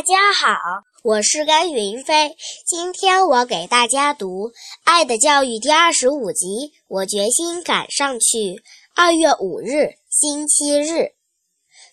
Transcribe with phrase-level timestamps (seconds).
[0.00, 0.56] 大家好，
[1.02, 2.34] 我是甘云飞。
[2.64, 4.48] 今天我给大家读
[4.82, 6.72] 《爱的教育》第二十五集。
[6.88, 8.62] 我决心赶上去。
[8.96, 11.10] 二月五日，星期日。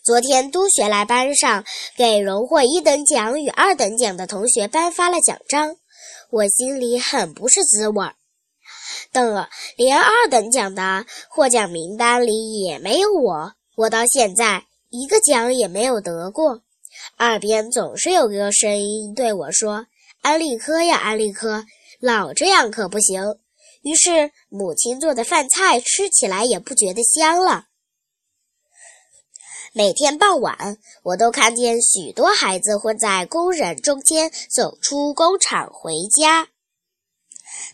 [0.05, 1.65] 昨天，督学来班上
[1.97, 5.75] 给荣获一等奖与二等奖的同学颁发了奖章，
[6.31, 8.15] 我心里很不是滋味儿。
[9.11, 9.45] 等
[9.75, 16.61] 连二等奖的获奖名单里也没有我，我到现在一个奖也没有得过。
[17.17, 19.87] 耳边总是有个声音对我说
[20.21, 21.65] ：“安利科呀，安利科，
[21.99, 23.23] 老这样可不行。”
[23.81, 27.65] 于是，母亲做的饭菜吃起来也不觉得香了。
[29.73, 36.49] 每天傍晚，我都看见许多孩子混在工人中间走出工厂回家。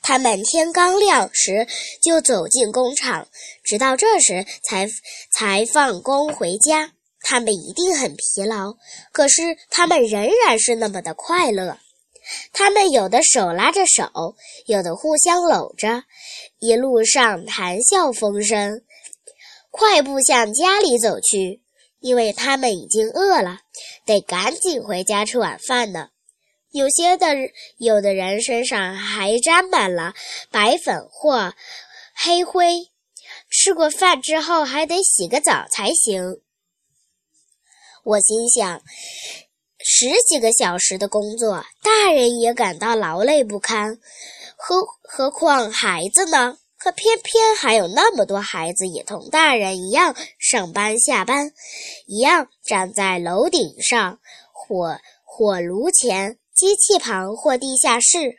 [0.01, 1.67] 他们天刚亮时
[2.01, 3.27] 就走进工厂，
[3.61, 4.87] 直到这时才
[5.33, 6.92] 才放工回家。
[7.23, 8.73] 他们一定很疲劳，
[9.11, 11.79] 可是他们仍然是那么的快乐。
[12.51, 16.03] 他们有的手拉着手，有的互相搂着，
[16.59, 18.81] 一路上谈笑风生，
[19.71, 21.61] 快步向家里走去，
[21.99, 23.59] 因为他们已经饿了，
[24.05, 26.09] 得赶紧回家吃晚饭呢。
[26.71, 27.35] 有些的
[27.77, 30.13] 有的人身上还沾满了
[30.49, 31.53] 白粉或
[32.15, 32.89] 黑灰，
[33.49, 36.39] 吃过饭之后还得洗个澡才行。
[38.03, 38.81] 我心想，
[39.79, 43.97] 十几个小时的工作，大人也感到劳累不堪，
[44.57, 46.57] 何何况孩子呢？
[46.77, 51.53] 可偏偏还有那么多孩子也同大人一样上班下班，
[52.05, 54.19] 一样站在楼顶上、
[54.51, 58.35] 火火炉前、机器旁或地下室。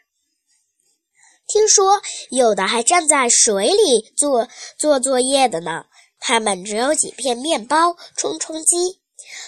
[1.47, 4.47] 听说有的还站在水里做
[4.78, 5.87] 做作业的呢。
[6.21, 9.01] 他们只有几片面包充充饥。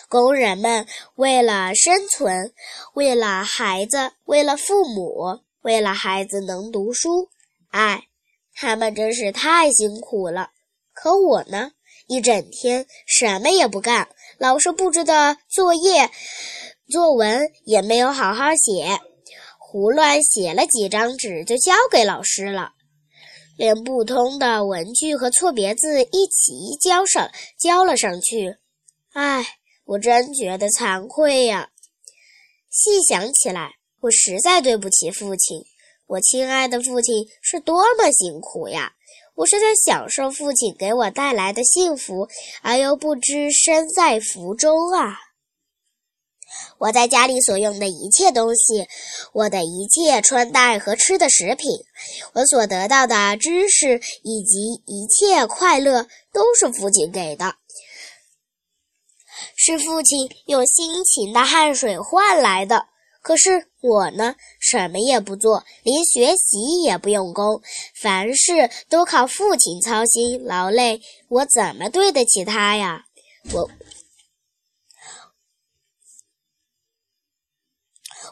[0.08, 2.52] 工人们为了生存，
[2.94, 7.28] 为了孩子，为了父母，为了孩子能读书，
[7.70, 8.04] 哎，
[8.54, 10.50] 他们真是太辛苦了。
[10.92, 11.72] 可我呢，
[12.06, 14.08] 一整天什么也不干，
[14.39, 16.08] 老师布置的作业、
[16.89, 19.00] 作文也没有好好写，
[19.58, 22.70] 胡乱写了几张纸就交给老师了，
[23.58, 27.28] 连不通的文具和错别字一起交上
[27.58, 28.56] 交了上去，
[29.12, 29.45] 唉。
[29.86, 31.69] 我真觉得惭愧呀！
[32.69, 33.70] 细想起来，
[34.01, 35.63] 我实在对不起父亲。
[36.08, 38.92] 我亲爱的父亲是多么辛苦呀！
[39.36, 42.29] 我是在享受父亲给我带来的幸福，
[42.63, 45.14] 而又不知身在福中啊！
[46.79, 48.89] 我在家里所用的一切东西，
[49.33, 51.70] 我的一切穿戴和吃的食品，
[52.33, 57.55] 我所得到的知识以及一切快乐，都是父亲给的。
[59.66, 62.86] 是父亲用辛勤的汗水换来的。
[63.20, 67.60] 可是我呢，什么也不做，连学习也不用功，
[68.00, 73.06] 凡事都靠父亲操心劳累，我怎么对得起他呀？
[73.52, 73.68] 我，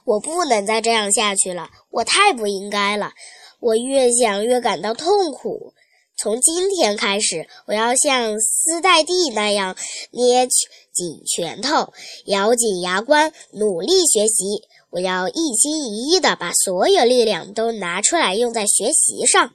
[0.05, 3.13] 我不能再这样下去了，我太不应该了。
[3.59, 5.75] 我越想越感到痛苦。
[6.17, 9.77] 从今天开始，我要像斯黛蒂那样
[10.13, 11.93] 捏紧拳头，
[12.27, 14.63] 咬紧牙关，努力学习。
[14.91, 19.53] 我要一心一意地把所有力量都拿出来用在学习上，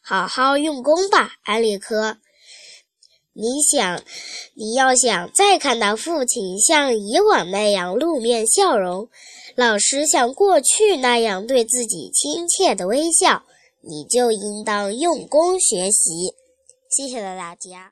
[0.00, 2.16] 好好用功吧，安利科。
[3.34, 4.02] 你想，
[4.54, 9.08] 你要想再看到父亲像以往那样露面笑容，
[9.56, 13.44] 老师像过去那样对自己亲切的微笑。
[13.82, 16.34] 你就应当用功学习。
[16.88, 17.90] 谢谢了大家。